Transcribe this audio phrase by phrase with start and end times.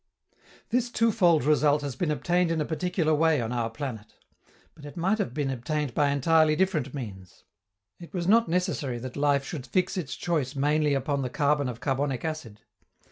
[0.69, 4.15] This twofold result has been obtained in a particular way on our planet.
[4.73, 7.43] But it might have been obtained by entirely different means.
[7.99, 11.81] It was not necessary that life should fix its choice mainly upon the carbon of
[11.81, 12.61] carbonic acid.